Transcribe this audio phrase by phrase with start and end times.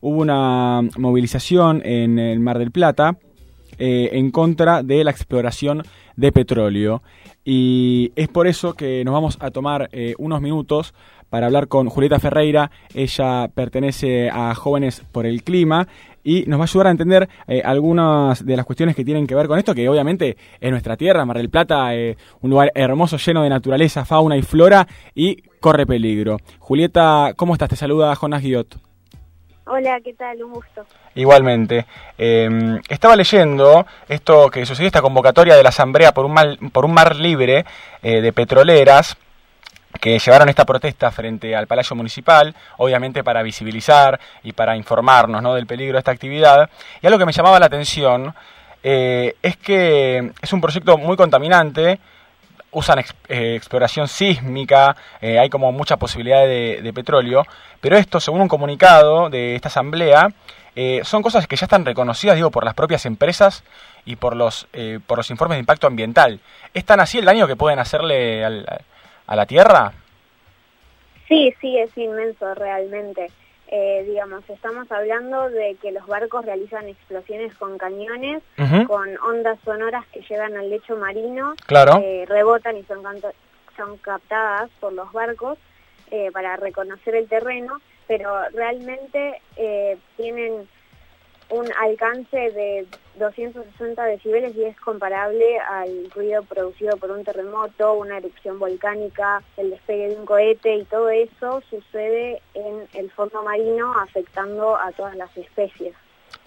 [0.00, 3.18] hubo una movilización en el Mar del Plata
[3.80, 5.84] eh, en contra de la exploración
[6.16, 7.00] de petróleo.
[7.44, 10.94] Y es por eso que nos vamos a tomar eh, unos minutos
[11.30, 12.72] para hablar con Julieta Ferreira.
[12.92, 15.86] Ella pertenece a Jóvenes por el Clima
[16.24, 19.36] y nos va a ayudar a entender eh, algunas de las cuestiones que tienen que
[19.36, 21.90] ver con esto, que obviamente es nuestra tierra, Mar del Plata,
[22.40, 26.38] un lugar hermoso, lleno de naturaleza, fauna y flora, y corre peligro.
[26.58, 27.68] Julieta, ¿cómo estás?
[27.68, 28.87] Te saluda Jonas Guillot.
[29.70, 30.42] Hola, ¿qué tal?
[30.42, 30.86] Un gusto.
[31.14, 31.84] Igualmente.
[32.16, 36.94] Em, estaba leyendo esto que sucedió, esta convocatoria de la Asamblea por un, por un
[36.94, 37.66] mar libre
[38.02, 39.16] eh, de petroleras
[40.00, 45.54] que llevaron esta protesta frente al Palacio Municipal, obviamente para visibilizar y para informarnos ¿no?
[45.54, 46.70] del peligro de esta actividad.
[47.02, 48.34] Y algo que me llamaba la atención
[48.82, 52.00] eh, es que es un proyecto muy contaminante,
[52.72, 57.44] usan eh, exploración sísmica, eh, hay como mucha posibilidad de, petróleo,
[57.80, 60.28] pero esto, según un comunicado de esta asamblea,
[60.76, 63.64] eh, son cosas que ya están reconocidas, digo, por las propias empresas
[64.04, 64.68] y por los,
[65.06, 66.40] por los informes de impacto ambiental.
[66.72, 69.92] ¿Es tan así el daño que pueden hacerle a la Tierra?
[71.26, 73.30] Sí, sí, es inmenso realmente.
[73.70, 78.42] Eh, digamos, estamos hablando de que los barcos realizan explosiones con cañones,
[78.86, 82.00] con ondas sonoras que llegan al lecho marino, claro.
[82.02, 83.02] Eh, rebotan y son,
[83.76, 85.58] son captadas por los barcos
[86.10, 89.42] eh, para reconocer el terreno, pero realmente
[90.16, 90.66] tienen
[91.50, 92.86] un alcance de
[93.18, 99.70] 260 decibeles y es comparable al ruido producido por un terremoto, una erupción volcánica, el
[99.70, 105.16] despegue de un cohete y todo eso sucede en el fondo marino afectando a todas
[105.16, 105.94] las especies.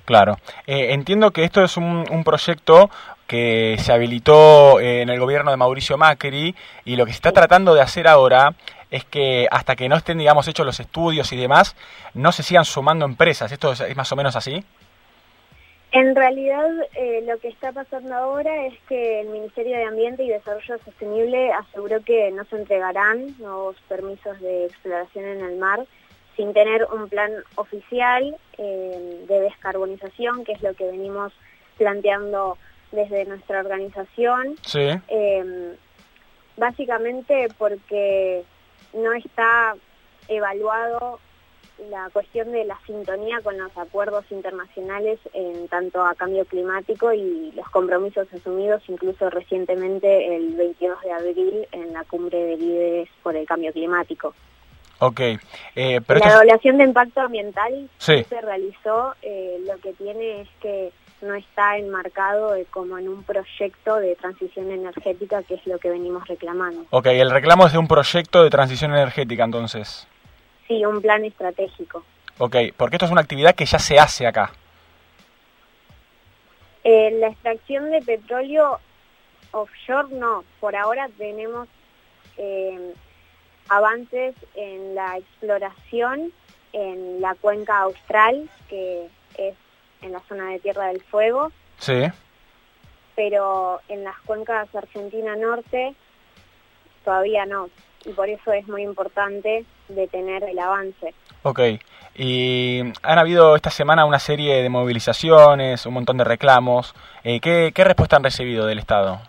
[0.06, 0.38] Claro.
[0.68, 2.90] Eh, entiendo que esto es un, proyecto
[3.28, 7.32] que se habilitó eh, en el gobierno de Mauricio Macri y lo que se está
[7.32, 8.54] tratando de hacer ahora
[8.90, 11.76] es que hasta que no estén, digamos, hechos los estudios y demás,
[12.14, 13.52] no se sigan sumando empresas.
[13.52, 14.64] ¿Esto es más o menos así?
[15.92, 20.30] En realidad eh, lo que está pasando ahora es que el Ministerio de Ambiente y
[20.30, 25.86] Desarrollo Sostenible aseguró que no se entregarán nuevos permisos de exploración en el mar
[26.38, 31.34] sin tener un plan oficial eh, de descarbonización, que es lo que venimos
[31.78, 32.58] planteando
[32.94, 34.56] desde nuestra organización.
[34.62, 34.92] Sí.
[35.10, 35.76] Eh,
[36.56, 38.44] básicamente porque
[38.94, 39.76] no está
[40.30, 41.20] evaluado
[41.90, 47.52] la cuestión de la sintonía con los acuerdos internacionales en tanto a cambio climático y
[47.56, 53.36] los compromisos asumidos incluso recientemente el 22 de abril en la cumbre de líderes por
[53.36, 54.34] el cambio climático.
[55.00, 55.20] Ok.
[55.76, 60.50] Eh, pero la evaluación de impacto ambiental que se realizó eh, lo que tiene es
[60.62, 60.92] que
[61.22, 66.28] no está enmarcado como en un proyecto de transición energética, que es lo que venimos
[66.28, 66.86] reclamando.
[66.90, 70.08] Ok, el reclamo es de un proyecto de transición energética entonces.
[70.72, 72.06] Sí, un plan estratégico.
[72.38, 74.54] Ok, porque esto es una actividad que ya se hace acá.
[76.86, 78.80] Eh, la extracción de petróleo
[79.52, 81.68] offshore no, por ahora tenemos
[82.38, 82.94] eh,
[83.68, 86.32] avances en la exploración
[86.72, 89.56] en la cuenca austral, que es
[90.02, 91.52] en la zona de Tierra del Fuego.
[91.80, 92.06] Sí.
[93.18, 95.96] Pero en las cuencas Argentina Norte
[97.04, 97.70] todavía no
[98.06, 99.66] y por eso es muy importante
[99.96, 101.14] detener el avance.
[101.44, 101.60] Ok,
[102.16, 106.94] y han habido esta semana una serie de movilizaciones, un montón de reclamos.
[107.24, 109.22] Eh, ¿qué, ¿Qué respuesta han recibido del Estado?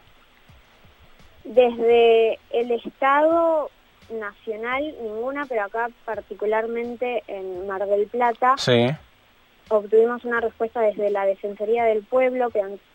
[1.45, 3.71] Desde el Estado
[4.11, 8.89] nacional ninguna, pero acá particularmente en Mar del Plata sí.
[9.69, 12.50] obtuvimos una respuesta desde la Defensoría del Pueblo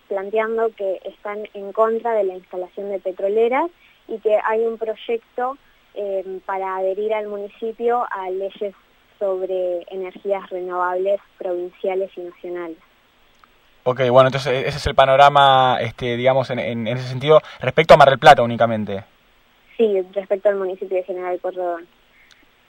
[0.07, 3.69] planteando que están en contra de la instalación de petroleras
[4.07, 5.57] y que hay un proyecto
[5.99, 8.75] Em, para adherir al municipio a leyes
[9.17, 12.77] sobre energías renovables provinciales y nacionales.
[13.83, 18.11] Ok, bueno, entonces ese es el panorama, este, digamos, en, ese sentido, respecto a Mar
[18.11, 19.05] del Plata únicamente.
[19.75, 21.87] Sí, respecto al municipio de General Cordón.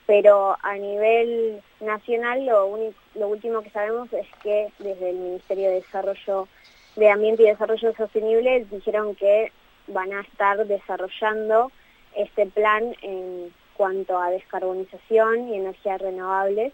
[0.07, 2.79] Pero a nivel nacional lo,
[3.15, 6.49] lo último que sabemos es que desde el Ministerio de Desarrollo
[6.97, 9.53] de Ambiente y Desarrollo Sostenible dijeron que
[9.87, 11.71] van a estar desarrollando
[12.17, 16.73] este plan en cuanto a descarbonización y energías renovables.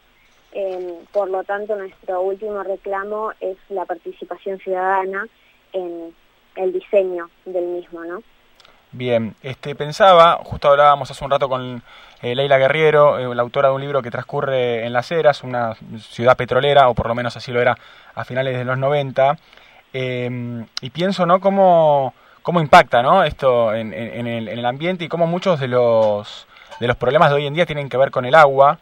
[0.53, 5.27] Em, por lo tanto, nuestro último reclamo es la participación ciudadana
[5.73, 6.15] en
[6.57, 8.23] el diseño del mismo, ¿no?
[8.93, 11.83] Bien, este, pensaba, justo hablábamos hace un rato con
[12.23, 15.75] eh, Leila Guerriero, eh, la autora de un libro que transcurre en Las Heras, una
[15.99, 17.77] ciudad petrolera, o por lo menos así lo era
[18.15, 19.37] a finales de los 90,
[19.93, 23.25] em, y pienso, ¿no?, cómo cómo impacta ¿no?
[23.25, 26.47] esto en, el, ambiente y cómo muchos de los,
[26.79, 28.79] de los problemas de hoy en día tienen que ver con el agua.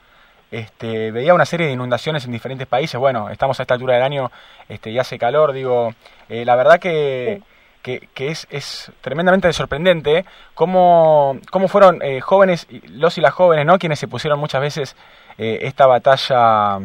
[0.50, 2.98] este, veía una serie de inundaciones en diferentes países.
[2.98, 4.32] Bueno, estamos a esta altura del año
[4.68, 5.94] este, y hace calor, digo,
[6.28, 7.40] eh, la verdad que,
[7.82, 10.24] que, es, es, tremendamente sorprendente
[10.54, 13.78] cómo, cómo fueron eh, jóvenes, los y las jóvenes, ¿no?
[13.78, 14.96] Quienes se pusieron muchas veces
[15.38, 16.80] eh, esta batalla,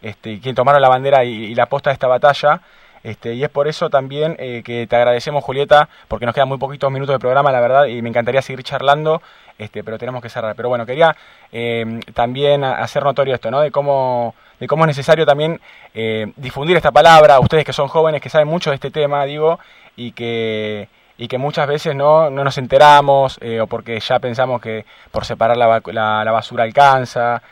[0.00, 2.62] este, quien tomaron la bandera y, la posta de esta batalla.
[3.02, 6.90] Este, y es por eso también que te agradecemos, Julieta, porque nos quedan muy poquitos
[6.92, 9.20] minutos de programa, la verdad, y me encantaría seguir charlando
[9.58, 10.54] este, pero tenemos que cerrar.
[10.56, 11.16] Pero bueno, quería
[11.50, 13.60] eh, también hacer notorio esto, ¿no?
[13.60, 15.60] De cómo, de cómo es necesario también
[15.94, 19.58] eh, difundir esta palabra, ustedes que son jóvenes, que saben mucho de este tema, digo,
[19.96, 20.88] y que
[21.18, 25.24] y que muchas veces no, no nos enteramos eh, o porque ya pensamos que por
[25.24, 25.80] separar la,
[26.24, 27.42] la, basura alcanza,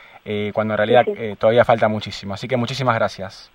[0.52, 1.04] cuando en realidad
[1.38, 2.34] todavía falta muchísimo.
[2.34, 3.50] Así que muchísimas gracias.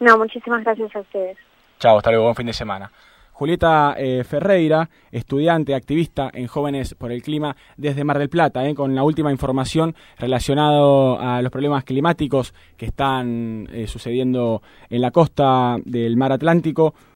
[0.00, 1.36] No, muchísimas gracias a ustedes.
[1.78, 2.90] Chao, hasta luego, buen fin de semana.
[3.40, 8.74] Julieta eh, Ferreira, estudiante, activista en Jóvenes por el Clima desde Mar del Plata, eh,
[8.74, 14.60] con la última información relacionada a los problemas climáticos que están eh, sucediendo
[14.90, 16.92] en la costa del mar Atlántico.